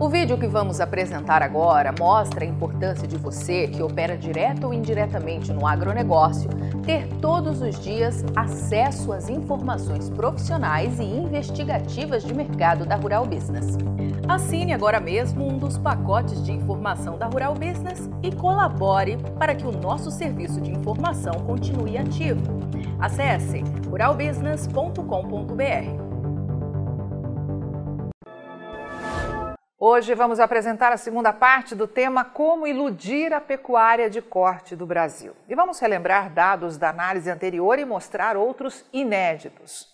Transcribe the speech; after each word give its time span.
O 0.00 0.08
vídeo 0.08 0.36
que 0.38 0.46
vamos 0.46 0.80
apresentar 0.80 1.42
agora 1.42 1.94
mostra 2.00 2.42
a 2.42 2.48
importância 2.48 3.06
de 3.06 3.18
você, 3.18 3.68
que 3.68 3.82
opera 3.82 4.16
direto 4.16 4.64
ou 4.64 4.72
indiretamente 4.72 5.52
no 5.52 5.66
agronegócio, 5.66 6.48
ter 6.86 7.06
todos 7.20 7.60
os 7.60 7.78
dias 7.78 8.24
acesso 8.34 9.12
às 9.12 9.28
informações 9.28 10.08
profissionais 10.08 10.98
e 10.98 11.04
investigativas 11.04 12.24
de 12.24 12.32
mercado 12.32 12.86
da 12.86 12.96
Rural 12.96 13.26
Business. 13.26 13.76
Assine 14.26 14.72
agora 14.72 15.00
mesmo 15.00 15.46
um 15.46 15.58
dos 15.58 15.76
pacotes 15.76 16.42
de 16.42 16.52
informação 16.52 17.18
da 17.18 17.26
Rural 17.26 17.52
Business 17.52 18.08
e 18.22 18.34
colabore 18.34 19.18
para 19.38 19.54
que 19.54 19.66
o 19.66 19.72
nosso 19.72 20.10
serviço 20.10 20.62
de 20.62 20.70
informação 20.70 21.34
continue 21.40 21.98
ativo. 21.98 22.40
Acesse 22.98 23.62
ruralbusiness.com.br. 23.86 26.09
Hoje 29.82 30.14
vamos 30.14 30.38
apresentar 30.38 30.92
a 30.92 30.98
segunda 30.98 31.32
parte 31.32 31.74
do 31.74 31.88
tema 31.88 32.22
Como 32.22 32.66
iludir 32.66 33.32
a 33.32 33.40
pecuária 33.40 34.10
de 34.10 34.20
corte 34.20 34.76
do 34.76 34.84
Brasil. 34.84 35.34
E 35.48 35.54
vamos 35.54 35.80
relembrar 35.80 36.28
dados 36.28 36.76
da 36.76 36.90
análise 36.90 37.30
anterior 37.30 37.78
e 37.78 37.86
mostrar 37.86 38.36
outros 38.36 38.84
inéditos. 38.92 39.88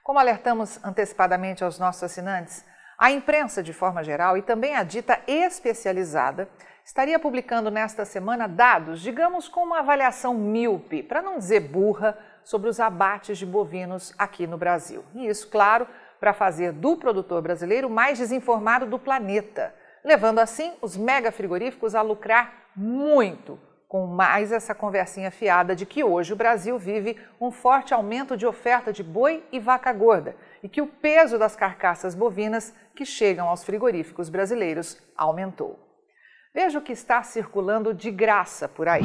Como 0.00 0.20
alertamos 0.20 0.78
antecipadamente 0.84 1.64
aos 1.64 1.76
nossos 1.76 2.04
assinantes, 2.04 2.64
a 2.96 3.10
imprensa, 3.10 3.64
de 3.64 3.72
forma 3.72 4.04
geral, 4.04 4.38
e 4.38 4.42
também 4.42 4.76
a 4.76 4.84
dita 4.84 5.18
especializada, 5.26 6.48
estaria 6.84 7.18
publicando 7.18 7.68
nesta 7.68 8.04
semana 8.04 8.46
dados, 8.46 9.00
digamos, 9.00 9.48
com 9.48 9.64
uma 9.64 9.80
avaliação 9.80 10.34
míope, 10.34 11.02
para 11.02 11.20
não 11.20 11.38
dizer 11.38 11.58
burra, 11.58 12.16
sobre 12.44 12.68
os 12.68 12.78
abates 12.78 13.38
de 13.38 13.46
bovinos 13.46 14.14
aqui 14.16 14.46
no 14.46 14.56
Brasil. 14.56 15.04
E 15.16 15.26
isso, 15.26 15.48
claro, 15.48 15.88
para 16.22 16.32
fazer 16.32 16.70
do 16.70 16.96
produtor 16.96 17.42
brasileiro 17.42 17.90
mais 17.90 18.16
desinformado 18.16 18.86
do 18.86 18.96
planeta, 18.96 19.74
levando 20.04 20.38
assim 20.38 20.72
os 20.80 20.96
mega 20.96 21.32
frigoríficos 21.32 21.96
a 21.96 22.00
lucrar 22.00 22.68
muito 22.76 23.58
com 23.88 24.06
mais 24.06 24.52
essa 24.52 24.72
conversinha 24.72 25.32
fiada 25.32 25.74
de 25.74 25.84
que 25.84 26.04
hoje 26.04 26.32
o 26.32 26.36
Brasil 26.36 26.78
vive 26.78 27.20
um 27.40 27.50
forte 27.50 27.92
aumento 27.92 28.36
de 28.36 28.46
oferta 28.46 28.92
de 28.92 29.02
boi 29.02 29.44
e 29.50 29.58
vaca 29.58 29.92
gorda 29.92 30.36
e 30.62 30.68
que 30.68 30.80
o 30.80 30.86
peso 30.86 31.40
das 31.40 31.56
carcaças 31.56 32.14
bovinas 32.14 32.72
que 32.94 33.04
chegam 33.04 33.48
aos 33.48 33.64
frigoríficos 33.64 34.28
brasileiros 34.28 35.02
aumentou. 35.16 35.76
Veja 36.54 36.78
o 36.78 36.82
que 36.82 36.92
está 36.92 37.20
circulando 37.24 37.92
de 37.92 38.12
graça 38.12 38.68
por 38.68 38.86
aí. 38.86 39.02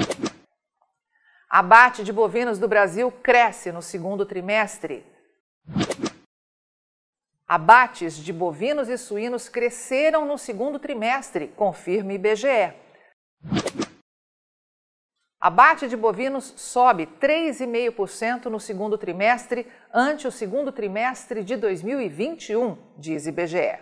Abate 1.50 2.04
de 2.04 2.14
bovinos 2.14 2.59
do 2.59 2.68
Brasil 2.68 3.12
cresce 3.12 3.72
no 3.72 3.81
segundo 3.81 4.24
trimestre. 4.24 5.04
Abates 7.48 8.17
de 8.17 8.34
bovinos 8.34 8.90
e 8.90 8.98
suínos 8.98 9.48
cresceram 9.48 10.26
no 10.26 10.38
segundo 10.38 10.78
trimestre, 10.78 11.48
confirma 11.56 12.12
IBGE. 12.12 12.73
Abate 15.40 15.88
de 15.88 15.95
bovinos 15.95 16.53
sobe 16.58 17.06
3,5% 17.06 18.48
no 18.48 18.59
segundo 18.59 18.98
trimestre 18.98 19.66
ante 19.94 20.28
o 20.28 20.31
segundo 20.31 20.73
trimestre 20.73 21.42
de 21.42 21.56
2021, 21.56 22.78
diz 22.98 23.28
IBGE. 23.28 23.80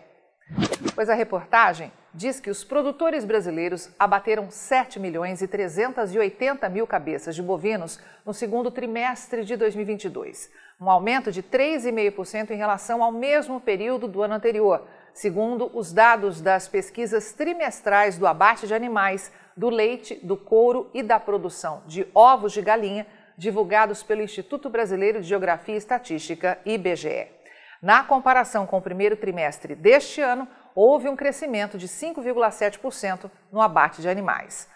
Pois 0.93 1.09
a 1.09 1.15
reportagem 1.15 1.91
diz 2.15 2.39
que 2.39 2.49
os 2.49 2.63
produtores 2.63 3.23
brasileiros 3.23 3.91
abateram 3.99 4.49
7 4.49 4.99
milhões 4.99 5.43
e 5.43 5.47
380 5.47 6.67
mil 6.69 6.87
cabeças 6.87 7.35
de 7.35 7.43
bovinos 7.43 7.99
no 8.25 8.33
segundo 8.33 8.71
trimestre 8.71 9.43
de 9.43 9.55
2022 9.55 10.49
um 10.79 10.89
aumento 10.89 11.31
de 11.31 11.41
3,5% 11.41 12.51
em 12.51 12.57
relação 12.57 13.03
ao 13.03 13.11
mesmo 13.11 13.61
período 13.61 14.07
do 14.07 14.21
ano 14.21 14.33
anterior, 14.33 14.85
segundo 15.13 15.71
os 15.73 15.93
dados 15.93 16.41
das 16.41 16.67
pesquisas 16.67 17.31
trimestrais 17.31 18.17
do 18.17 18.27
abate 18.27 18.67
de 18.67 18.73
animais, 18.73 19.31
do 19.55 19.69
leite, 19.69 20.19
do 20.21 20.35
couro 20.35 20.89
e 20.93 21.01
da 21.01 21.19
produção 21.19 21.81
de 21.87 22.05
ovos 22.13 22.51
de 22.51 22.61
galinha, 22.61 23.07
divulgados 23.37 24.03
pelo 24.03 24.21
Instituto 24.21 24.69
Brasileiro 24.69 25.21
de 25.21 25.27
Geografia 25.27 25.75
e 25.75 25.77
Estatística, 25.77 26.57
IBGE. 26.65 27.27
Na 27.81 28.03
comparação 28.03 28.65
com 28.65 28.77
o 28.77 28.81
primeiro 28.81 29.15
trimestre 29.15 29.75
deste 29.75 30.19
ano, 30.19 30.47
houve 30.75 31.07
um 31.07 31.15
crescimento 31.15 31.77
de 31.77 31.87
5,7% 31.87 33.31
no 33.51 33.61
abate 33.61 34.01
de 34.01 34.09
animais. 34.09 34.67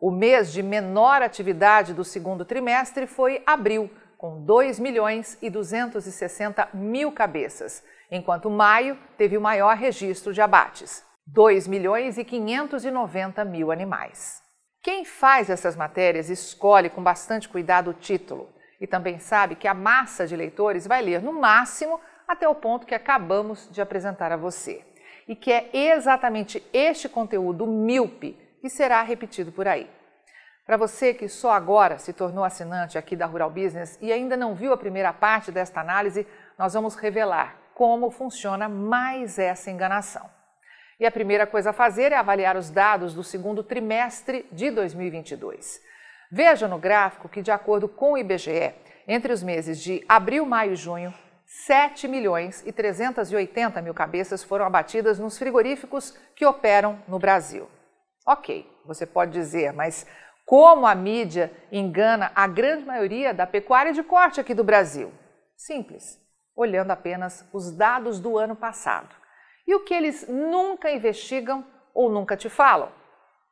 O 0.00 0.10
mês 0.10 0.52
de 0.52 0.62
menor 0.62 1.22
atividade 1.22 1.92
do 1.92 2.04
segundo 2.04 2.44
trimestre 2.44 3.06
foi 3.06 3.42
abril, 3.46 3.90
com 4.16 4.42
2 4.42 4.78
milhões 4.78 5.36
e 5.42 5.50
260 5.50 6.70
mil 6.72 7.12
cabeças, 7.12 7.84
enquanto 8.10 8.50
maio 8.50 8.98
teve 9.18 9.36
o 9.36 9.40
maior 9.40 9.76
registro 9.76 10.32
de 10.32 10.40
abates, 10.40 11.04
2 11.26 11.68
milhões 11.68 12.16
e 12.16 12.24
590 12.24 13.44
mil 13.44 13.70
animais. 13.70 14.42
Quem 14.82 15.04
faz 15.04 15.48
essas 15.48 15.76
matérias 15.76 16.28
escolhe 16.28 16.90
com 16.90 17.02
bastante 17.02 17.48
cuidado 17.48 17.90
o 17.90 17.94
título 17.94 18.52
e 18.80 18.86
também 18.86 19.18
sabe 19.18 19.54
que 19.54 19.68
a 19.68 19.72
massa 19.72 20.26
de 20.26 20.36
leitores 20.36 20.86
vai 20.86 21.00
ler 21.00 21.22
no 21.22 21.32
máximo 21.32 21.98
até 22.26 22.48
o 22.48 22.54
ponto 22.54 22.86
que 22.86 22.94
acabamos 22.94 23.68
de 23.70 23.80
apresentar 23.80 24.32
a 24.32 24.36
você. 24.36 24.84
E 25.26 25.34
que 25.34 25.52
é 25.52 25.70
exatamente 25.72 26.62
este 26.72 27.08
conteúdo 27.08 27.66
míope 27.66 28.36
que 28.60 28.68
será 28.68 29.02
repetido 29.02 29.52
por 29.52 29.66
aí. 29.68 29.90
Para 30.66 30.78
você 30.78 31.12
que 31.12 31.28
só 31.28 31.52
agora 31.52 31.98
se 31.98 32.12
tornou 32.12 32.42
assinante 32.42 32.96
aqui 32.96 33.14
da 33.14 33.26
Rural 33.26 33.50
Business 33.50 33.98
e 34.00 34.12
ainda 34.12 34.36
não 34.36 34.54
viu 34.54 34.72
a 34.72 34.78
primeira 34.78 35.12
parte 35.12 35.52
desta 35.52 35.80
análise, 35.80 36.26
nós 36.58 36.72
vamos 36.72 36.94
revelar 36.94 37.56
como 37.74 38.10
funciona 38.10 38.68
mais 38.68 39.38
essa 39.38 39.70
enganação. 39.70 40.30
E 40.98 41.04
a 41.04 41.10
primeira 41.10 41.46
coisa 41.46 41.70
a 41.70 41.72
fazer 41.72 42.12
é 42.12 42.16
avaliar 42.16 42.56
os 42.56 42.70
dados 42.70 43.12
do 43.14 43.24
segundo 43.24 43.62
trimestre 43.62 44.46
de 44.52 44.70
2022. 44.70 45.82
Veja 46.30 46.66
no 46.66 46.78
gráfico 46.78 47.28
que, 47.28 47.42
de 47.42 47.50
acordo 47.50 47.88
com 47.88 48.12
o 48.12 48.18
IBGE, 48.18 48.74
entre 49.06 49.32
os 49.32 49.42
meses 49.42 49.80
de 49.80 50.04
abril, 50.08 50.46
maio 50.46 50.72
e 50.72 50.76
junho, 50.76 51.12
7 51.46 52.08
milhões 52.08 52.62
e 52.66 52.72
380 52.72 53.80
mil 53.82 53.94
cabeças 53.94 54.42
foram 54.42 54.64
abatidas 54.64 55.18
nos 55.18 55.38
frigoríficos 55.38 56.16
que 56.34 56.44
operam 56.46 57.02
no 57.06 57.18
Brasil. 57.18 57.68
Ok, 58.26 58.66
você 58.84 59.06
pode 59.06 59.32
dizer, 59.32 59.72
mas 59.72 60.06
como 60.46 60.86
a 60.86 60.94
mídia 60.94 61.52
engana 61.70 62.32
a 62.34 62.46
grande 62.46 62.84
maioria 62.84 63.32
da 63.32 63.46
pecuária 63.46 63.92
de 63.92 64.02
corte 64.02 64.40
aqui 64.40 64.54
do 64.54 64.64
Brasil? 64.64 65.12
Simples, 65.56 66.20
olhando 66.56 66.90
apenas 66.90 67.46
os 67.52 67.70
dados 67.70 68.20
do 68.20 68.38
ano 68.38 68.56
passado. 68.56 69.14
E 69.66 69.74
o 69.74 69.84
que 69.84 69.94
eles 69.94 70.26
nunca 70.28 70.90
investigam 70.90 71.64
ou 71.94 72.10
nunca 72.10 72.36
te 72.36 72.48
falam? 72.48 72.90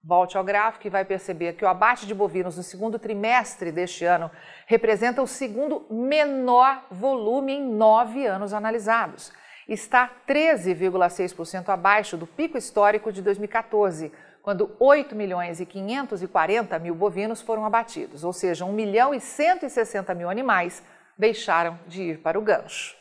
Volte 0.05 0.37
ao 0.37 0.43
gráfico 0.43 0.85
e 0.85 0.91
vai 0.91 1.05
perceber 1.05 1.53
que 1.53 1.65
o 1.65 1.69
abate 1.69 2.07
de 2.07 2.15
bovinos 2.15 2.57
no 2.57 2.63
segundo 2.65 2.99
trimestre 2.99 3.71
deste 3.71 4.05
ano 4.05 4.33
representa 4.67 5.23
o 5.23 5.29
segundo 5.29 5.87
menor 5.89 6.87
volume 6.91 7.53
em 7.53 7.63
nove 7.63 8.27
anos 8.27 8.53
analisados. 8.53 9.33
Está 9.69 10.11
13,6% 10.27 11.69
abaixo 11.69 12.17
do 12.17 12.27
pico 12.27 12.59
histórico 12.59 13.13
de 13.13 13.23
2014, 13.23 14.13
quando 14.43 14.75
8 14.81 15.15
milhões 15.15 15.61
e 15.61 15.67
540 15.67 16.77
mil 16.81 16.97
bovinos 16.97 17.41
foram 17.41 17.65
abatidos, 17.65 18.25
ou 18.25 18.33
seja, 18.33 18.65
1 18.65 18.73
milhão 18.73 19.15
e 19.15 19.21
160 19.21 20.13
mil 20.15 20.29
animais 20.29 20.83
deixaram 21.17 21.79
de 21.87 22.03
ir 22.03 22.19
para 22.19 22.37
o 22.37 22.43
gancho. 22.43 22.97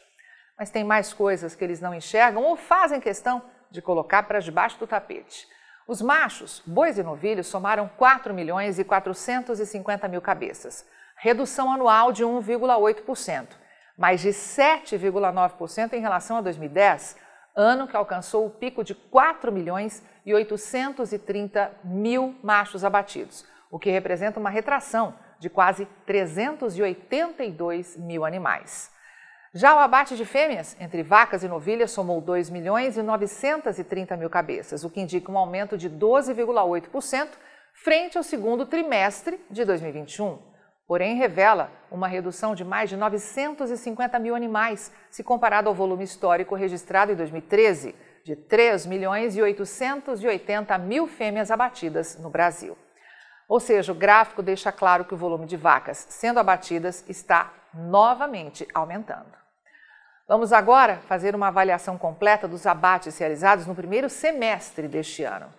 Mas 0.55 0.69
tem 0.69 0.83
mais 0.83 1.11
coisas 1.11 1.55
que 1.55 1.63
eles 1.63 1.81
não 1.81 1.95
enxergam 1.95 2.43
ou 2.43 2.55
fazem 2.55 2.99
questão 2.99 3.41
de 3.71 3.81
colocar 3.81 4.21
para 4.21 4.39
debaixo 4.39 4.77
do 4.77 4.85
tapete. 4.85 5.47
Os 5.91 6.01
machos, 6.01 6.63
bois 6.65 6.97
e 6.97 7.03
novilhos, 7.03 7.47
somaram 7.47 7.91
4 7.97 8.33
milhões 8.33 8.79
e 8.79 8.83
450 8.85 10.07
mil 10.07 10.21
cabeças, 10.21 10.87
redução 11.17 11.69
anual 11.69 12.13
de 12.13 12.23
1,8%, 12.23 13.47
mais 13.97 14.21
de 14.21 14.29
7,9% 14.29 15.91
em 15.91 15.99
relação 15.99 16.37
a 16.37 16.41
2010, 16.41 17.17
ano 17.53 17.89
que 17.89 17.97
alcançou 17.97 18.45
o 18.45 18.49
pico 18.49 18.85
de 18.85 18.95
4 18.95 19.51
milhões 19.51 20.01
e 20.25 20.33
830 20.33 21.69
mil 21.83 22.37
machos 22.41 22.85
abatidos, 22.85 23.45
o 23.69 23.77
que 23.77 23.91
representa 23.91 24.39
uma 24.39 24.49
retração 24.49 25.13
de 25.39 25.49
quase 25.49 25.85
382 26.05 27.97
mil 27.97 28.23
animais. 28.23 28.89
Já 29.53 29.75
o 29.75 29.79
abate 29.79 30.15
de 30.15 30.25
fêmeas 30.25 30.77
entre 30.79 31.03
vacas 31.03 31.43
e 31.43 31.47
novilhas 31.47 31.91
somou 31.91 32.21
2 32.21 32.49
milhões 32.49 32.97
e 32.97 33.01
930 33.01 34.15
mil 34.15 34.29
cabeças, 34.29 34.83
o 34.83 34.89
que 34.89 35.01
indica 35.01 35.31
um 35.31 35.37
aumento 35.37 35.77
de 35.77 35.89
12,8% 35.89 37.27
frente 37.73 38.17
ao 38.17 38.23
segundo 38.23 38.65
trimestre 38.65 39.39
de 39.49 39.65
2021 39.65 40.51
porém 40.91 41.15
revela 41.15 41.71
uma 41.89 42.05
redução 42.05 42.53
de 42.53 42.65
mais 42.65 42.89
de 42.89 42.97
950 42.97 44.19
mil 44.19 44.35
animais, 44.35 44.91
se 45.09 45.23
comparado 45.23 45.69
ao 45.69 45.73
volume 45.73 46.03
histórico 46.03 46.53
registrado 46.53 47.13
em 47.13 47.15
2013, 47.15 47.95
de 48.25 48.35
3 48.35 48.85
milhões 48.87 49.37
e 49.37 49.41
880 49.41 50.77
mil 50.79 51.07
fêmeas 51.07 51.49
abatidas 51.49 52.19
no 52.19 52.29
Brasil. 52.29 52.77
Ou 53.47 53.57
seja, 53.57 53.93
o 53.93 53.95
gráfico 53.95 54.43
deixa 54.43 54.69
claro 54.69 55.05
que 55.05 55.13
o 55.13 55.17
volume 55.17 55.45
de 55.45 55.55
vacas 55.55 56.05
sendo 56.09 56.41
abatidas 56.41 57.05
está 57.07 57.53
novamente 57.73 58.67
aumentando. 58.73 59.40
Vamos 60.31 60.53
agora 60.53 61.01
fazer 61.09 61.35
uma 61.35 61.49
avaliação 61.49 61.97
completa 61.97 62.47
dos 62.47 62.65
abates 62.65 63.17
realizados 63.17 63.67
no 63.67 63.75
primeiro 63.75 64.09
semestre 64.09 64.87
deste 64.87 65.25
ano. 65.25 65.53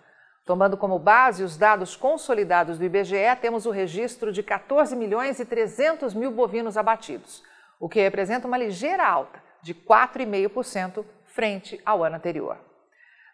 Tomando 0.47 0.75
como 0.75 0.97
base 0.97 1.43
os 1.43 1.55
dados 1.55 1.95
consolidados 1.95 2.79
do 2.79 2.83
IBGE, 2.83 3.35
temos 3.39 3.67
o 3.67 3.69
registro 3.69 4.31
de 4.31 4.41
14 4.41 4.95
milhões 4.95 5.39
e 5.39 5.45
300 5.45 6.15
mil 6.15 6.31
bovinos 6.31 6.75
abatidos, 6.75 7.43
o 7.79 7.87
que 7.87 8.01
representa 8.01 8.47
uma 8.47 8.57
ligeira 8.57 9.07
alta 9.07 9.39
de 9.61 9.75
4,5% 9.75 11.05
frente 11.25 11.79
ao 11.85 12.03
ano 12.03 12.15
anterior. 12.15 12.57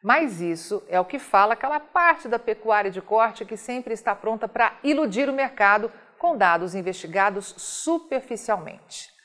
Mas 0.03 0.41
isso 0.41 0.83
é 0.89 0.99
o 0.99 1.05
que 1.05 1.19
fala 1.19 1.53
aquela 1.53 1.79
parte 1.79 2.27
da 2.27 2.37
pecuária 2.37 2.91
de 2.91 3.01
corte 3.01 3.45
que 3.45 3.55
sempre 3.55 3.93
está 3.93 4.13
pronta 4.13 4.45
para 4.45 4.73
iludir 4.83 5.29
o 5.29 5.33
mercado 5.33 5.89
com 6.17 6.35
dados 6.35 6.75
investigados 6.75 7.55
superficialmente 7.57 9.17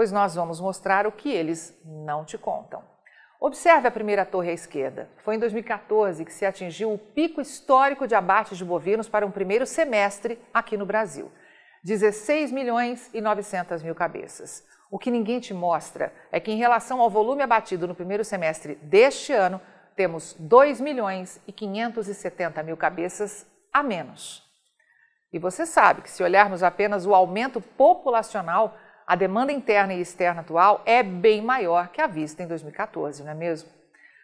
pois 0.00 0.10
nós 0.10 0.34
vamos 0.34 0.58
mostrar 0.62 1.06
o 1.06 1.12
que 1.12 1.30
eles 1.30 1.78
não 1.84 2.24
te 2.24 2.38
contam. 2.38 2.82
Observe 3.38 3.86
a 3.86 3.90
primeira 3.90 4.24
torre 4.24 4.48
à 4.48 4.54
esquerda. 4.54 5.10
Foi 5.18 5.34
em 5.34 5.38
2014 5.38 6.24
que 6.24 6.32
se 6.32 6.46
atingiu 6.46 6.94
o 6.94 6.96
pico 6.96 7.38
histórico 7.38 8.06
de 8.06 8.14
abates 8.14 8.56
de 8.56 8.64
bovinos 8.64 9.10
para 9.10 9.26
um 9.26 9.30
primeiro 9.30 9.66
semestre 9.66 10.40
aqui 10.54 10.74
no 10.74 10.86
Brasil. 10.86 11.30
16 11.84 12.50
milhões 12.50 13.10
e 13.12 13.20
900 13.20 13.82
mil 13.82 13.94
cabeças. 13.94 14.64
O 14.90 14.98
que 14.98 15.10
ninguém 15.10 15.38
te 15.38 15.52
mostra 15.52 16.10
é 16.32 16.40
que, 16.40 16.50
em 16.50 16.56
relação 16.56 16.98
ao 17.02 17.10
volume 17.10 17.42
abatido 17.42 17.86
no 17.86 17.94
primeiro 17.94 18.24
semestre 18.24 18.76
deste 18.76 19.34
ano, 19.34 19.60
temos 19.94 20.34
2 20.38 20.80
milhões 20.80 21.38
e 21.46 21.52
570 21.52 22.62
mil 22.62 22.74
cabeças 22.78 23.46
a 23.70 23.82
menos. 23.82 24.48
E 25.30 25.38
você 25.38 25.66
sabe 25.66 26.00
que, 26.00 26.10
se 26.10 26.22
olharmos 26.22 26.62
apenas 26.62 27.04
o 27.04 27.14
aumento 27.14 27.60
populacional, 27.60 28.74
a 29.10 29.16
demanda 29.16 29.50
interna 29.50 29.92
e 29.92 30.00
externa 30.00 30.42
atual 30.42 30.82
é 30.86 31.02
bem 31.02 31.42
maior 31.42 31.88
que 31.88 32.00
a 32.00 32.06
vista 32.06 32.44
em 32.44 32.46
2014, 32.46 33.24
não 33.24 33.32
é 33.32 33.34
mesmo? 33.34 33.68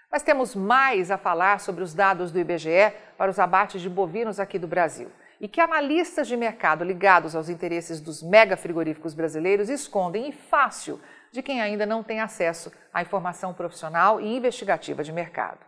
Mas 0.08 0.22
temos 0.22 0.54
mais 0.54 1.10
a 1.10 1.18
falar 1.18 1.58
sobre 1.58 1.82
os 1.82 1.92
dados 1.92 2.30
do 2.30 2.38
IBGE 2.38 2.92
para 3.18 3.28
os 3.28 3.40
abates 3.40 3.80
de 3.80 3.90
bovinos 3.90 4.38
aqui 4.38 4.60
do 4.60 4.68
Brasil 4.68 5.10
e 5.40 5.48
que 5.48 5.60
analistas 5.60 6.28
de 6.28 6.36
mercado 6.36 6.84
ligados 6.84 7.34
aos 7.34 7.48
interesses 7.48 8.00
dos 8.00 8.22
mega 8.22 8.56
frigoríficos 8.56 9.12
brasileiros 9.12 9.68
escondem 9.68 10.28
e 10.28 10.32
fácil 10.32 11.00
de 11.32 11.42
quem 11.42 11.60
ainda 11.60 11.84
não 11.84 12.04
tem 12.04 12.20
acesso 12.20 12.72
à 12.94 13.02
informação 13.02 13.52
profissional 13.52 14.20
e 14.20 14.36
investigativa 14.36 15.02
de 15.02 15.10
mercado. 15.10 15.58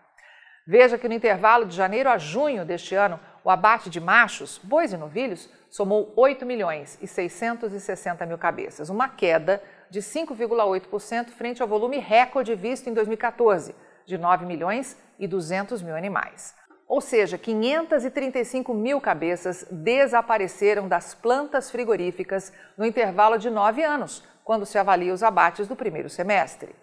Veja 0.65 0.97
que 0.97 1.09
no 1.09 1.15
intervalo 1.15 1.67
de 1.67 1.75
janeiro 1.75 2.09
a 2.09 2.19
junho 2.19 2.65
deste 2.65 2.94
ano, 2.94 3.19
o 3.49 3.50
abate 3.50 3.89
de 3.89 3.99
machos, 3.99 4.61
bois 4.62 4.93
e 4.93 4.97
novilhos 4.99 5.49
somou 5.71 6.12
8 6.15 6.45
milhões 6.45 6.99
e 7.00 7.06
660 7.06 8.27
mil 8.27 8.37
cabeças, 8.37 8.91
uma 8.91 9.09
queda 9.09 9.62
de 9.89 10.00
5,8% 10.00 11.31
frente 11.31 11.62
ao 11.62 11.67
volume 11.67 11.97
recorde 11.97 12.55
visto 12.55 12.91
em 12.91 12.93
2014, 12.93 13.75
de 14.05 14.19
9 14.19 14.45
milhões 14.45 14.99
e 15.19 15.27
200 15.27 15.81
mil 15.81 15.97
animais. 15.97 16.55
Ou 16.87 17.00
seja, 17.00 17.39
535 17.39 18.75
mil 18.75 19.00
cabeças 19.00 19.67
desapareceram 19.71 20.87
das 20.87 21.15
plantas 21.15 21.71
frigoríficas 21.71 22.53
no 22.77 22.85
intervalo 22.85 23.39
de 23.39 23.49
nove 23.49 23.83
anos, 23.83 24.23
quando 24.44 24.67
se 24.67 24.77
avalia 24.77 25.15
os 25.15 25.23
abates 25.23 25.67
do 25.67 25.75
primeiro 25.75 26.11
semestre. 26.11 26.75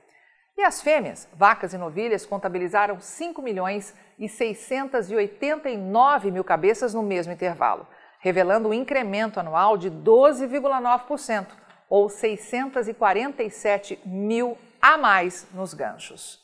E 0.57 0.63
as 0.63 0.81
fêmeas, 0.81 1.27
vacas 1.33 1.73
e 1.73 1.77
novilhas, 1.77 2.25
contabilizaram 2.25 2.97
5 2.99 3.41
milhões 3.41 3.93
e 4.17 4.29
689 4.29 6.31
mil 6.31 6.45
cabeças 6.45 6.93
no 6.93 7.03
mesmo 7.03 7.33
intervalo, 7.33 7.85
revelando 8.19 8.69
um 8.69 8.73
incremento 8.73 9.37
anual 9.37 9.77
de 9.77 9.91
12,9%, 9.91 11.47
ou 11.89 12.09
647 12.09 13.99
mil 14.05 14.57
a 14.81 14.97
mais 14.97 15.45
nos 15.53 15.73
ganchos. 15.73 16.39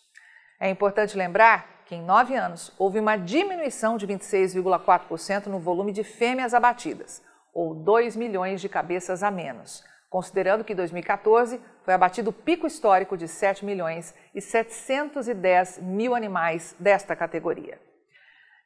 É 0.60 0.70
importante 0.70 1.18
lembrar 1.18 1.84
que 1.86 1.96
em 1.96 2.02
nove 2.02 2.36
anos 2.36 2.74
houve 2.78 3.00
uma 3.00 3.16
diminuição 3.16 3.98
de 3.98 4.06
26,4% 4.06 5.48
no 5.48 5.60
volume 5.60 5.94
de 5.94 6.04
fêmeas 6.04 6.54
abatidas, 6.54 7.24
ou 7.54 7.74
2 7.74 8.18
milhões 8.18 8.60
de 8.60 8.68
cabeças 8.68 9.24
a 9.24 9.32
menos, 9.32 9.90
considerando 10.12 10.66
que 10.66 10.74
em 10.74 10.76
2014 10.76 11.60
foi 11.86 11.94
abatido 11.94 12.32
o 12.32 12.34
pico 12.34 12.68
histórico 12.68 13.16
de 13.16 13.30
7 13.30 13.64
milhões 13.66 14.14
e 14.36 14.42
710 14.42 15.80
mil 15.82 16.14
animais 16.14 16.76
desta 16.78 17.16
categoria. 17.16 17.80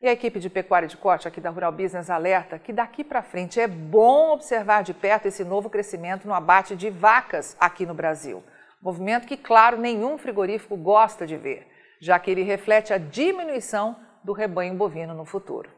E 0.01 0.07
a 0.07 0.11
equipe 0.11 0.39
de 0.39 0.49
pecuária 0.49 0.87
de 0.87 0.97
corte 0.97 1.27
aqui 1.27 1.39
da 1.39 1.51
Rural 1.51 1.71
Business 1.71 2.09
alerta 2.09 2.57
que 2.57 2.73
daqui 2.73 3.03
para 3.03 3.21
frente 3.21 3.59
é 3.59 3.67
bom 3.67 4.31
observar 4.31 4.83
de 4.83 4.93
perto 4.93 5.27
esse 5.27 5.45
novo 5.45 5.69
crescimento 5.69 6.27
no 6.27 6.33
abate 6.33 6.75
de 6.75 6.89
vacas 6.89 7.55
aqui 7.59 7.85
no 7.85 7.93
Brasil. 7.93 8.43
Movimento 8.81 9.27
que, 9.27 9.37
claro, 9.37 9.77
nenhum 9.77 10.17
frigorífico 10.17 10.75
gosta 10.75 11.27
de 11.27 11.37
ver, 11.37 11.67
já 12.01 12.17
que 12.17 12.31
ele 12.31 12.41
reflete 12.41 12.91
a 12.91 12.97
diminuição 12.97 13.95
do 14.23 14.33
rebanho 14.33 14.73
bovino 14.73 15.13
no 15.13 15.25
futuro. 15.25 15.69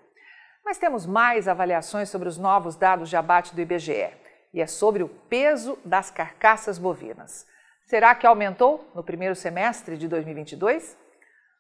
Mas 0.64 0.78
temos 0.78 1.06
mais 1.06 1.46
avaliações 1.46 2.10
sobre 2.10 2.30
os 2.30 2.38
novos 2.38 2.78
dados 2.78 3.10
de 3.10 3.18
abate 3.18 3.54
do 3.54 3.62
IBGE 3.62 4.27
e 4.54 4.62
é 4.62 4.68
sobre 4.68 5.04
o 5.04 5.10
peso 5.10 5.78
das 5.84 6.10
carcaças 6.10 6.78
bovinas. 6.78 7.46
Será 7.86 8.14
que 8.16 8.28
aumentou 8.28 8.90
no 8.94 9.04
primeiro 9.04 9.36
semestre 9.36 9.98
de 9.98 10.08
2022? 10.08 10.98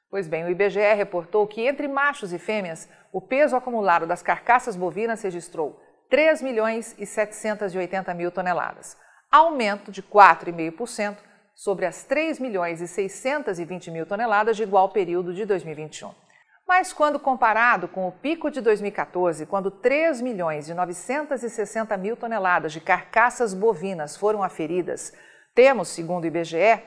Pois 0.10 0.28
bem, 0.28 0.45
o 0.45 0.50
IBGE 0.50 0.94
reportou 0.94 1.45
que 1.48 1.62
entre 1.62 1.88
machos 1.88 2.31
e 2.31 2.39
fêmeas, 2.39 2.89
o 3.12 3.22
peso 3.22 3.56
acumulado 3.56 4.06
das 4.06 4.22
carcaças 4.22 4.75
bovinas 4.75 5.22
registrou 5.22 5.81
3 6.10 6.42
milhões 6.42 6.95
e 6.98 7.06
780 7.06 8.13
mil 8.13 8.31
toneladas, 8.31 8.98
aumento 9.30 9.92
de 9.92 10.01
4,5% 10.01 11.18
sobre 11.54 11.86
as 11.86 12.04
3 12.04 12.39
milhões 12.39 12.81
e 12.81 12.88
620 12.88 13.92
mil 13.92 14.06
toneladas 14.06 14.56
de 14.56 14.63
igual 14.63 14.89
período 14.89 15.34
de 15.34 15.45
2021. 15.45 16.26
Mas 16.68 16.92
quando 16.92 17.18
comparado 17.18 17.88
com 17.88 18.10
o 18.10 18.12
pico 18.12 18.52
de 18.52 18.60
2014, 18.60 19.46
quando 19.46 19.72
3 19.72 20.22
milhões 20.22 20.68
e 20.68 20.74
960 20.74 21.96
mil 21.96 22.18
toneladas 22.18 22.74
de 22.74 22.81
carcaças 22.81 23.54
bovinas 23.54 24.18
foram 24.18 24.44
aferidas, 24.44 25.14
temos, 25.56 25.88
segundo 25.88 26.25
o 26.25 26.28
IBGE, 26.28 26.84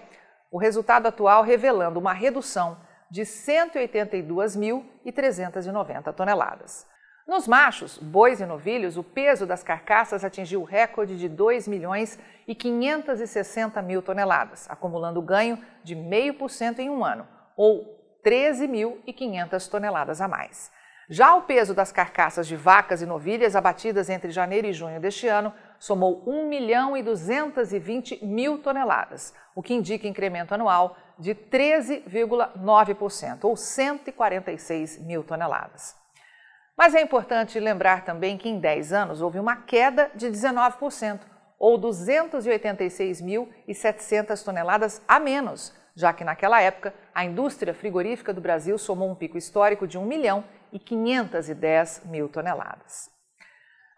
o 0.50 0.58
resultado 0.58 1.06
atual 1.06 1.42
revelando 1.42 1.98
uma 1.98 2.12
redução 2.12 2.76
de 3.10 3.22
182.390 3.22 6.12
toneladas. 6.12 6.86
Nos 7.26 7.48
machos, 7.48 7.96
bois 7.96 8.38
e 8.40 8.44
novilhos, 8.44 8.98
o 8.98 9.02
peso 9.02 9.46
das 9.46 9.62
carcaças 9.62 10.22
atingiu 10.24 10.60
o 10.60 10.64
recorde 10.64 11.16
de 11.16 11.26
2 11.26 11.66
milhões 11.66 12.18
e 12.46 12.54
560 12.54 13.80
mil 13.80 14.02
toneladas, 14.02 14.68
acumulando 14.68 15.22
ganho 15.22 15.58
de 15.82 15.96
0,5% 15.96 16.80
em 16.80 16.90
um 16.90 17.02
ano, 17.02 17.26
ou 17.56 17.98
13.500 18.24 19.68
toneladas 19.68 20.20
a 20.20 20.28
mais. 20.28 20.70
Já 21.12 21.34
o 21.34 21.42
peso 21.42 21.74
das 21.74 21.90
carcaças 21.90 22.46
de 22.46 22.54
vacas 22.54 23.02
e 23.02 23.06
novilhas 23.06 23.56
abatidas 23.56 24.08
entre 24.08 24.30
janeiro 24.30 24.68
e 24.68 24.72
junho 24.72 25.00
deste 25.00 25.26
ano 25.26 25.52
somou 25.76 26.22
1 26.24 26.48
milhão 26.48 26.96
e 26.96 27.02
220 27.02 28.24
mil 28.24 28.58
toneladas, 28.58 29.34
o 29.52 29.60
que 29.60 29.74
indica 29.74 30.06
incremento 30.06 30.54
anual 30.54 30.96
de 31.18 31.34
13,9%, 31.34 33.42
ou 33.42 33.56
146 33.56 35.00
mil 35.00 35.24
toneladas. 35.24 35.96
Mas 36.76 36.94
é 36.94 37.02
importante 37.02 37.58
lembrar 37.58 38.04
também 38.04 38.38
que 38.38 38.48
em 38.48 38.60
10 38.60 38.92
anos 38.92 39.20
houve 39.20 39.40
uma 39.40 39.56
queda 39.56 40.12
de 40.14 40.28
19%, 40.28 41.22
ou 41.58 41.76
286.700 41.78 44.44
toneladas 44.44 45.02
a 45.08 45.18
menos, 45.18 45.74
já 45.94 46.12
que 46.12 46.24
naquela 46.24 46.60
época 46.60 46.94
a 47.14 47.24
indústria 47.24 47.74
frigorífica 47.74 48.32
do 48.32 48.40
Brasil 48.40 48.78
somou 48.78 49.10
um 49.10 49.14
pico 49.14 49.38
histórico 49.38 49.86
de 49.86 49.98
1 49.98 50.04
milhão 50.04 50.44
e 50.72 50.78
510 50.78 52.02
mil 52.06 52.28
toneladas. 52.28 53.10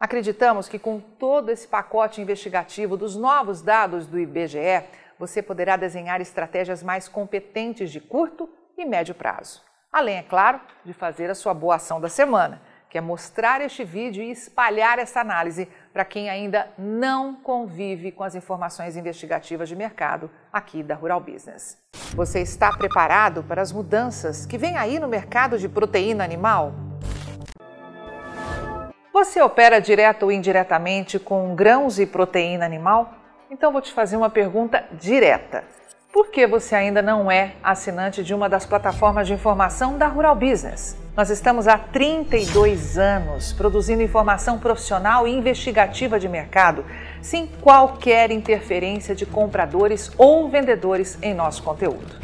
Acreditamos 0.01 0.69
que 0.69 0.79
com 0.79 0.99
todo 0.99 1.51
esse 1.51 1.69
pacote 1.69 2.21
investigativo 2.21 2.97
dos 2.97 3.15
novos 3.15 3.63
dados 3.63 4.07
do 4.07 4.19
IBGE, 4.19 4.85
você 5.19 5.41
poderá 5.41 5.77
desenhar 5.77 6.21
estratégias 6.21 6.83
mais 6.83 7.07
competentes 7.07 7.91
de 7.91 8.01
curto 8.01 8.49
e 8.77 8.85
médio 8.85 9.15
prazo. 9.15 9.63
Além, 9.93 10.17
é 10.17 10.23
claro, 10.23 10.61
de 10.85 10.93
fazer 10.93 11.31
a 11.31 11.35
sua 11.35 11.55
boa 11.55 11.77
ação 11.77 12.01
da 12.01 12.09
semana, 12.09 12.61
que 12.91 12.99
é 12.99 13.01
mostrar 13.01 13.61
este 13.61 13.85
vídeo 13.85 14.23
e 14.23 14.31
espalhar 14.31 14.99
essa 14.99 15.21
análise 15.21 15.69
para 15.93 16.05
quem 16.05 16.31
ainda 16.31 16.69
não 16.79 17.35
convive 17.35 18.11
com 18.11 18.25
as 18.25 18.35
informações 18.35 18.97
investigativas 18.97 19.69
de 19.69 19.77
mercado 19.77 20.31
aqui 20.53 20.83
da 20.83 20.95
Rural 20.95 21.21
Business. 21.21 21.77
Você 22.15 22.41
está 22.41 22.73
preparado 22.77 23.43
para 23.43 23.61
as 23.61 23.73
mudanças 23.73 24.47
que 24.47 24.57
vem 24.57 24.77
aí 24.77 24.99
no 24.99 25.09
mercado 25.09 25.59
de 25.59 25.69
proteína 25.69 26.25
animal? 26.25 26.73
Você 29.13 29.41
opera 29.43 29.81
direto 29.81 30.25
ou 30.25 30.33
indiretamente 30.33 31.19
com 31.19 31.55
grãos 31.55 31.99
e 31.99 32.07
proteína 32.07 32.65
animal? 32.65 33.13
Então 33.51 33.71
vou 33.71 33.83
te 33.83 33.93
fazer 33.93 34.17
uma 34.17 34.31
pergunta 34.31 34.85
direta. 34.93 35.65
Por 36.13 36.29
que 36.31 36.47
você 36.47 36.75
ainda 36.75 37.01
não 37.01 37.31
é 37.31 37.55
assinante 37.63 38.25
de 38.25 38.35
uma 38.35 38.49
das 38.49 38.67
plataformas 38.67 39.27
de 39.27 39.35
informação 39.35 39.97
da 39.97 40.07
Rural 40.07 40.35
Business? 40.35 41.02
Nós 41.15 41.29
estamos 41.29 41.69
há 41.69 41.77
32 41.77 42.97
anos 42.97 43.53
produzindo 43.53 44.03
informação 44.03 44.59
profissional 44.59 45.29
e 45.29 45.31
investigativa 45.31 46.19
de 46.19 46.27
mercado, 46.27 46.87
sem 47.21 47.47
qualquer 47.47 48.31
interferência 48.31 49.15
de 49.15 49.27
compradores 49.27 50.11
ou 50.17 50.49
vendedores 50.49 51.19
em 51.21 51.35
nosso 51.35 51.63
conteúdo. 51.63 52.17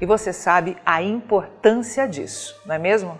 E 0.00 0.06
você 0.06 0.32
sabe 0.32 0.76
a 0.86 1.02
importância 1.02 2.06
disso, 2.06 2.54
não 2.64 2.76
é 2.76 2.78
mesmo? 2.78 3.18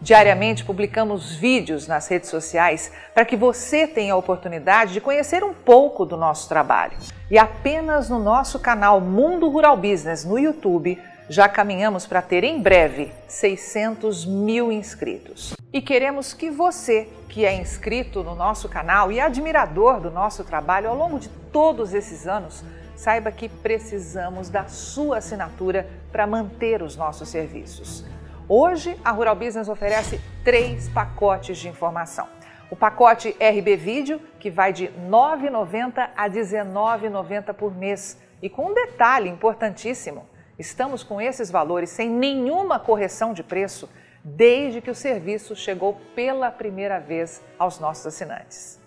Diariamente 0.00 0.64
publicamos 0.64 1.34
vídeos 1.34 1.88
nas 1.88 2.06
redes 2.06 2.30
sociais 2.30 2.92
para 3.12 3.24
que 3.24 3.36
você 3.36 3.88
tenha 3.88 4.12
a 4.12 4.16
oportunidade 4.16 4.92
de 4.92 5.00
conhecer 5.00 5.42
um 5.42 5.52
pouco 5.52 6.04
do 6.06 6.16
nosso 6.16 6.48
trabalho. 6.48 6.96
E 7.28 7.36
apenas 7.36 8.08
no 8.08 8.20
nosso 8.20 8.60
canal 8.60 9.00
Mundo 9.00 9.48
Rural 9.48 9.76
Business 9.76 10.24
no 10.24 10.38
YouTube 10.38 11.00
já 11.28 11.48
caminhamos 11.48 12.06
para 12.06 12.20
ter 12.20 12.44
em 12.44 12.60
breve 12.60 13.12
600 13.26 14.26
mil 14.26 14.70
inscritos. 14.70 15.54
E 15.72 15.80
queremos 15.80 16.32
que 16.32 16.50
você, 16.50 17.08
que 17.28 17.44
é 17.44 17.54
inscrito 17.54 18.22
no 18.22 18.34
nosso 18.34 18.68
canal 18.68 19.10
e 19.10 19.20
admirador 19.20 20.00
do 20.00 20.10
nosso 20.10 20.44
trabalho 20.44 20.88
ao 20.88 20.96
longo 20.96 21.18
de 21.18 21.28
todos 21.28 21.94
esses 21.94 22.26
anos, 22.26 22.62
saiba 22.94 23.32
que 23.32 23.48
precisamos 23.48 24.48
da 24.48 24.66
sua 24.66 25.18
assinatura 25.18 25.88
para 26.12 26.26
manter 26.26 26.82
os 26.82 26.96
nossos 26.96 27.28
serviços. 27.28 28.04
Hoje, 28.48 28.96
a 29.04 29.10
Rural 29.10 29.34
Business 29.34 29.68
oferece 29.68 30.20
três 30.44 30.88
pacotes 30.88 31.58
de 31.58 31.68
informação. 31.68 32.28
O 32.70 32.76
pacote 32.76 33.34
RB 33.40 33.76
Vídeo, 33.76 34.20
que 34.38 34.50
vai 34.50 34.72
de 34.72 34.86
R$ 34.86 34.92
9,90 35.08 36.08
a 36.16 36.22
R$ 36.24 36.30
19,90 36.30 37.54
por 37.54 37.74
mês. 37.74 38.18
E 38.42 38.48
com 38.48 38.66
um 38.66 38.74
detalhe 38.74 39.28
importantíssimo: 39.28 40.26
estamos 40.58 41.02
com 41.02 41.20
esses 41.20 41.50
valores 41.50 41.90
sem 41.90 42.08
nenhuma 42.08 42.78
correção 42.78 43.32
de 43.32 43.42
preço 43.42 43.88
desde 44.22 44.80
que 44.80 44.90
o 44.90 44.94
serviço 44.94 45.54
chegou 45.54 46.00
pela 46.14 46.50
primeira 46.50 46.98
vez 46.98 47.42
aos 47.58 47.78
nossos 47.78 48.06
assinantes. 48.06 48.80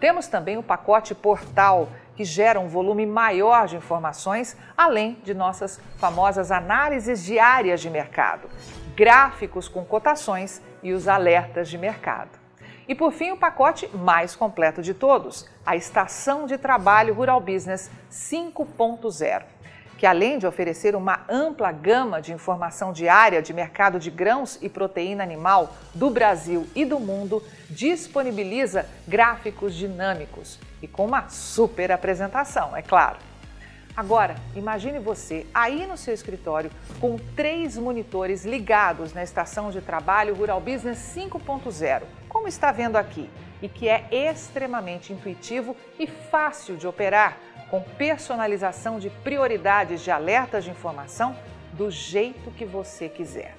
Temos 0.00 0.26
também 0.26 0.56
o 0.56 0.62
pacote 0.62 1.14
Portal, 1.14 1.88
que 2.16 2.24
gera 2.24 2.58
um 2.58 2.68
volume 2.68 3.06
maior 3.06 3.66
de 3.66 3.76
informações, 3.76 4.56
além 4.76 5.18
de 5.22 5.34
nossas 5.34 5.80
famosas 5.98 6.50
análises 6.50 7.24
diárias 7.24 7.80
de 7.80 7.90
mercado 7.90 8.48
gráficos 9.00 9.66
com 9.66 9.82
cotações 9.82 10.60
e 10.82 10.92
os 10.92 11.08
alertas 11.08 11.70
de 11.70 11.78
mercado. 11.78 12.38
E 12.86 12.94
por 12.94 13.12
fim, 13.12 13.30
o 13.30 13.36
pacote 13.36 13.88
mais 13.96 14.36
completo 14.36 14.82
de 14.82 14.92
todos, 14.92 15.48
a 15.64 15.74
Estação 15.74 16.44
de 16.44 16.58
Trabalho 16.58 17.14
Rural 17.14 17.40
Business 17.40 17.90
5.0, 18.10 19.42
que 20.00 20.06
além 20.06 20.38
de 20.38 20.46
oferecer 20.46 20.96
uma 20.96 21.26
ampla 21.28 21.70
gama 21.70 22.22
de 22.22 22.32
informação 22.32 22.90
diária 22.90 23.42
de 23.42 23.52
mercado 23.52 24.00
de 24.00 24.10
grãos 24.10 24.58
e 24.62 24.66
proteína 24.66 25.22
animal 25.22 25.74
do 25.94 26.08
Brasil 26.08 26.66
e 26.74 26.86
do 26.86 26.98
mundo, 26.98 27.44
disponibiliza 27.68 28.86
gráficos 29.06 29.74
dinâmicos 29.74 30.58
e 30.80 30.88
com 30.88 31.04
uma 31.04 31.28
super 31.28 31.92
apresentação, 31.92 32.74
é 32.74 32.80
claro. 32.80 33.18
Agora, 33.94 34.36
imagine 34.56 34.98
você 34.98 35.46
aí 35.52 35.86
no 35.86 35.98
seu 35.98 36.14
escritório 36.14 36.70
com 36.98 37.18
três 37.36 37.76
monitores 37.76 38.46
ligados 38.46 39.12
na 39.12 39.22
estação 39.22 39.70
de 39.70 39.82
trabalho 39.82 40.34
Rural 40.34 40.62
Business 40.62 41.12
5.0, 41.14 42.04
como 42.26 42.48
está 42.48 42.72
vendo 42.72 42.96
aqui, 42.96 43.28
e 43.60 43.68
que 43.68 43.86
é 43.86 44.08
extremamente 44.10 45.12
intuitivo 45.12 45.76
e 45.98 46.06
fácil 46.06 46.78
de 46.78 46.86
operar, 46.86 47.36
com 47.70 47.80
personalização 47.80 48.98
de 48.98 49.08
prioridades 49.08 50.02
de 50.02 50.10
alertas 50.10 50.64
de 50.64 50.70
informação 50.70 51.36
do 51.72 51.90
jeito 51.90 52.50
que 52.50 52.64
você 52.64 53.08
quiser. 53.08 53.56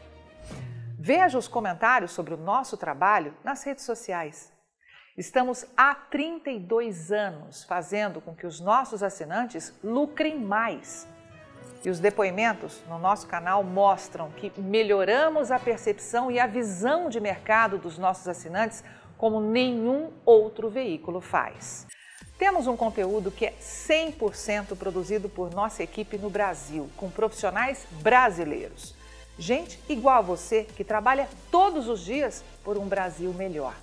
Veja 1.00 1.38
os 1.38 1.48
comentários 1.48 2.12
sobre 2.12 2.34
o 2.34 2.38
nosso 2.38 2.78
trabalho 2.78 3.34
nas 3.44 3.64
redes 3.64 3.86
sociais. 3.86 4.52
Estamos 5.18 5.66
há 5.76 5.96
32 5.96 7.12
anos 7.12 7.64
fazendo 7.64 8.22
com 8.22 8.36
que 8.36 8.46
os 8.46 8.60
nossos 8.60 9.02
assinantes 9.02 9.74
lucrem 9.84 10.38
mais. 10.40 11.08
E 11.84 11.90
os 11.90 12.00
depoimentos 12.00 12.84
no 12.88 13.00
nosso 13.00 13.28
canal 13.28 13.64
mostram 13.64 14.30
que 14.32 14.52
melhoramos 14.62 15.52
a 15.52 15.58
percepção 15.58 16.30
e 16.30 16.40
a 16.40 16.46
visão 16.46 17.10
de 17.10 17.20
mercado 17.20 17.78
dos 17.78 17.98
nossos 17.98 18.28
assinantes 18.28 18.84
como 19.18 19.42
nenhum 19.42 20.12
outro 20.26 20.70
veículo 20.70 21.20
faz. 21.20 21.88
Temos 22.42 22.66
um 22.66 22.76
conteúdo 22.76 23.30
que 23.30 23.46
é 23.46 23.54
100% 23.62 24.76
produzido 24.76 25.30
por 25.30 25.54
nossa 25.54 25.84
equipe 25.84 26.18
no 26.18 26.28
Brasil, 26.28 26.90
com 26.98 27.08
profissionais 27.08 27.86
brasileiros. 28.02 28.96
Gente 29.38 29.80
igual 29.88 30.18
a 30.18 30.22
você 30.22 30.64
que 30.64 30.84
trabalha 30.84 31.30
todos 31.52 31.88
os 31.88 32.00
dias 32.04 32.44
por 32.64 32.80
um 32.80 32.88
Brasil 32.88 33.32
melhor. 33.32 33.76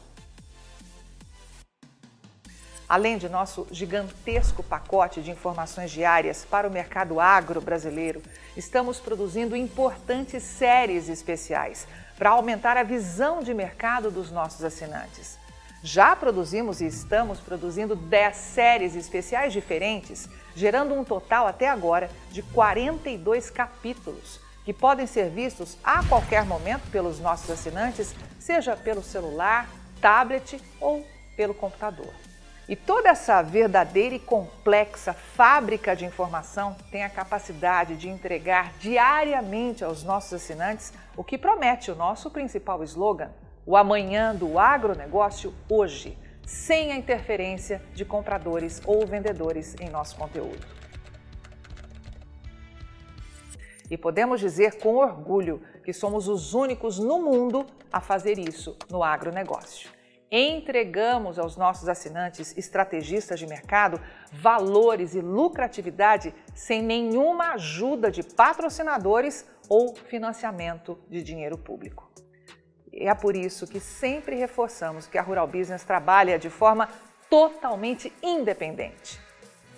Além 2.89 3.17
de 3.17 3.29
nosso 3.29 3.65
gigantesco 3.71 4.65
pacote 4.65 5.23
de 5.23 5.31
informações 5.31 5.93
diárias 5.93 6.45
para 6.45 6.67
o 6.67 6.73
mercado 6.73 7.21
agro 7.21 7.61
brasileiro, 7.61 8.21
estamos 8.57 8.99
produzindo 8.99 9.55
importantes 9.55 10.43
séries 10.43 11.09
especiais 11.09 11.87
para 12.19 12.31
aumentar 12.31 12.77
a 12.77 12.83
visão 12.83 13.41
de 13.41 13.55
mercado 13.55 14.11
dos 14.11 14.33
nossos 14.33 14.65
assinantes. 14.65 15.39
Já 15.83 16.17
produzimos 16.17 16.81
e 16.81 16.87
estamos 16.87 17.39
produzindo 17.39 17.95
10 17.95 18.37
séries 18.37 18.97
especiais 18.97 19.53
diferentes, 19.53 20.29
gerando 20.55 20.93
um 20.93 21.05
total 21.05 21.47
até 21.47 21.69
agora 21.69 22.11
de 22.33 22.43
42 22.43 23.49
capítulos, 23.49 24.41
que 24.65 24.73
podem 24.73 25.07
ser 25.07 25.31
vistos 25.31 25.79
a 25.85 26.05
qualquer 26.05 26.45
momento 26.45 26.91
pelos 26.91 27.21
nossos 27.21 27.49
assinantes, 27.49 28.13
seja 28.41 28.77
pelo 28.77 29.03
celular, 29.03 29.69
tablet 30.01 30.61
ou 30.81 31.07
pelo 31.37 31.55
computador. 31.55 32.13
E 32.69 32.75
toda 32.75 33.09
essa 33.09 33.41
verdadeira 33.41 34.17
e 34.17 34.19
complexa 34.19 35.15
fábrica 35.15 35.95
de 35.95 36.05
informação 36.05 36.77
tem 36.91 37.05
a 37.05 37.09
capacidade 37.09 37.97
de 37.97 38.09
entregar 38.09 38.73
diariamente 38.81 39.85
aos 39.85 40.03
nossos 40.03 40.35
assinantes 40.35 40.93
o 41.17 41.23
que 41.23 41.39
promete 41.39 41.91
o 41.91 41.97
nosso 41.97 42.31
principal 42.31 42.83
slogan: 42.83 43.31
o 43.69 43.77
amanhã 43.77 44.35
do 44.35 44.59
agronegócio 44.59 45.55
hoje, 45.69 46.17
sem 46.47 46.91
a 46.91 46.97
interferência 46.97 47.83
de 47.93 48.03
compradores 48.03 48.81
ou 48.87 49.07
vendedores 49.07 49.77
em 49.79 49.91
nosso 49.91 50.17
conteúdo. 50.17 50.67
E 53.91 53.99
podemos 53.99 54.41
dizer 54.41 54.79
com 54.79 54.97
orgulho 54.97 55.61
que 55.85 55.93
somos 55.93 56.29
os 56.29 56.55
únicos 56.55 56.99
no 56.99 57.21
mundo 57.21 57.67
a 57.93 58.01
fazer 58.01 58.39
isso 58.39 58.75
no 58.89 59.05
agronegócio 59.05 59.91
entregamos 60.31 61.39
aos 61.39 61.57
nossos 61.57 61.89
assinantes 61.89 62.55
estrategistas 62.57 63.41
de 63.41 63.47
mercado 63.47 63.99
valores 64.31 65.15
e 65.15 65.21
lucratividade 65.21 66.35
sem 66.55 66.83
nenhuma 66.83 67.55
ajuda 67.55 68.11
de 68.11 68.23
patrocinadores 68.23 69.49
ou 69.71 69.95
financiamento 69.95 70.99
de 71.09 71.23
dinheiro 71.23 71.57
público. 71.57 72.11
E 72.93 73.09
é 73.09 73.15
por 73.15 73.37
isso 73.37 73.67
que 73.67 73.81
sempre 73.81 74.37
reforçamos 74.37 75.07
que 75.07 75.19
a 75.19 75.23
Rural 75.23 75.47
Business 75.47 75.85
trabalha 75.85 76.39
de 76.39 76.51
forma 76.51 76.89
totalmente 77.29 78.13
independente. 78.23 79.21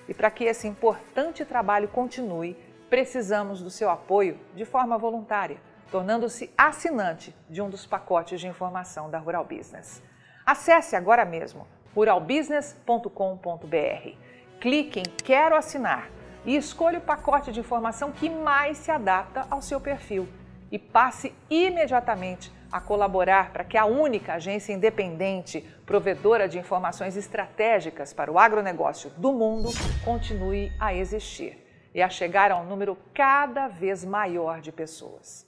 E 0.09 0.15
para 0.15 0.31
que 0.31 0.45
esse 0.45 0.67
importante 0.67 1.45
trabalho 1.45 1.89
continue, 1.89 2.57
precisamos 2.89 3.63
do 3.63 3.71
seu 3.71 3.91
apoio 3.91 4.39
de 4.55 4.65
forma 4.65 4.99
voluntária, 4.99 5.59
tornando-se 5.91 6.51
assinante 6.57 7.35
de 7.49 7.63
um 7.63 7.71
dos 7.71 7.87
pacotes 7.87 8.41
de 8.41 8.49
informação 8.49 9.11
da 9.11 9.19
Rural 9.19 9.45
Business. 9.45 10.03
Acesse 10.45 10.97
agora 10.97 11.25
mesmo 11.25 11.67
ruralbusiness.com.br. 11.95 14.17
Clique 14.61 15.01
em 15.01 15.05
Quero 15.25 15.57
assinar 15.57 16.09
e 16.45 16.57
escolha 16.57 16.99
o 16.99 17.03
pacote 17.03 17.53
de 17.53 17.61
informação 17.61 18.13
que 18.13 18.29
mais 18.29 18.79
se 18.79 18.91
adapta 18.91 19.47
ao 19.51 19.61
seu 19.61 19.81
perfil 19.81 20.29
e 20.71 20.79
passe 20.79 21.35
imediatamente 21.49 22.53
a 22.71 22.81
colaborar 22.81 23.53
para 23.53 23.65
que 23.65 23.77
a 23.77 23.85
única 23.85 24.35
agência 24.35 24.73
independente 24.73 25.61
provedora 25.85 26.49
de 26.49 26.59
informações 26.59 27.17
estratégicas 27.17 28.13
para 28.13 28.31
o 28.31 28.39
agronegócio 28.39 29.11
do 29.17 29.33
mundo 29.33 29.71
continue 30.05 30.73
a 30.79 30.95
existir 30.95 31.67
e 31.95 32.01
a 32.01 32.09
chegar 32.09 32.51
a 32.51 32.57
um 32.57 32.65
número 32.65 32.97
cada 33.13 33.69
vez 33.69 34.05
maior 34.05 34.61
de 34.61 34.71
pessoas. 34.71 35.47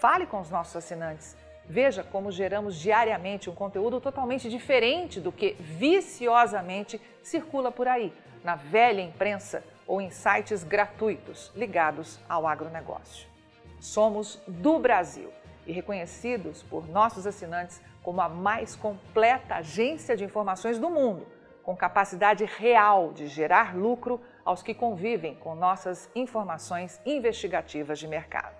Fale 0.00 0.26
com 0.26 0.40
os 0.40 0.50
nossos 0.50 0.76
assinantes 0.76 1.36
Veja 1.68 2.02
como 2.02 2.32
geramos 2.32 2.76
diariamente 2.76 3.50
um 3.50 3.54
conteúdo 3.54 4.00
totalmente 4.00 4.48
diferente 4.48 5.20
do 5.20 5.30
que 5.30 5.54
viciosamente 5.60 6.98
circula 7.22 7.70
por 7.70 7.86
aí, 7.86 8.10
na 8.42 8.54
velha 8.54 9.02
imprensa 9.02 9.62
ou 9.86 10.00
em 10.00 10.08
sites 10.08 10.64
gratuitos 10.64 11.52
ligados 11.54 12.18
ao 12.26 12.46
agronegócio. 12.46 13.28
Somos 13.80 14.40
do 14.46 14.78
Brasil 14.78 15.30
e 15.68 15.72
reconhecidos 15.72 16.62
por 16.62 16.88
nossos 16.88 17.26
assinantes 17.26 17.80
como 18.02 18.22
a 18.22 18.28
mais 18.28 18.74
completa 18.74 19.56
agência 19.56 20.16
de 20.16 20.24
informações 20.24 20.78
do 20.78 20.88
mundo, 20.88 21.26
com 21.62 21.76
capacidade 21.76 22.46
real 22.46 23.12
de 23.12 23.28
gerar 23.28 23.76
lucro 23.76 24.18
aos 24.42 24.62
que 24.62 24.72
convivem 24.72 25.34
com 25.34 25.54
nossas 25.54 26.10
informações 26.14 26.98
investigativas 27.04 27.98
de 27.98 28.08
mercado. 28.08 28.56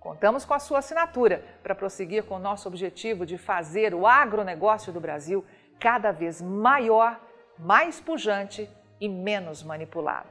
Contamos 0.00 0.46
com 0.46 0.54
a 0.54 0.58
sua 0.58 0.78
assinatura 0.78 1.44
para 1.62 1.74
prosseguir 1.74 2.24
com 2.24 2.36
o 2.36 2.40
nosso 2.40 2.66
objetivo 2.66 3.26
de 3.26 3.36
fazer 3.36 3.92
o 3.92 4.06
agronegócio 4.06 4.92
do 4.92 5.00
Brasil 5.00 5.44
cada 5.78 6.12
vez 6.12 6.40
maior 6.40 7.20
mais 7.58 8.00
pujante 8.00 8.70
e 8.98 9.06
menos 9.06 9.62
manipulado. 9.62 10.30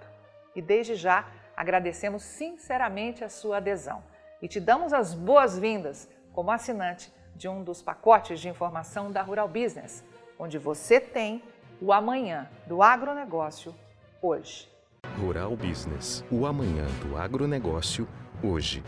E 0.55 0.61
desde 0.63 0.95
já 0.95 1.27
agradecemos 1.55 2.23
sinceramente 2.23 3.23
a 3.23 3.29
sua 3.29 3.57
adesão 3.57 4.01
e 4.41 4.47
te 4.47 4.59
damos 4.59 4.93
as 4.93 5.13
boas-vindas 5.13 6.09
como 6.33 6.51
assinante 6.51 7.11
de 7.35 7.47
um 7.47 7.63
dos 7.63 7.81
pacotes 7.81 8.39
de 8.39 8.49
informação 8.49 9.11
da 9.11 9.21
Rural 9.21 9.47
Business, 9.47 10.03
onde 10.39 10.57
você 10.57 10.99
tem 10.99 11.43
o 11.81 11.91
amanhã 11.91 12.49
do 12.65 12.81
agronegócio 12.81 13.75
hoje. 14.21 14.69
Rural 15.19 15.55
Business, 15.55 16.23
o 16.31 16.45
amanhã 16.45 16.85
do 17.01 17.17
agronegócio 17.17 18.07
hoje. 18.43 18.83